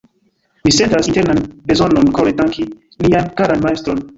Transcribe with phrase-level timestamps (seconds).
[0.63, 1.43] Mi sentas internan
[1.73, 2.69] bezonon kore danki
[3.05, 4.07] nian karan Majstron.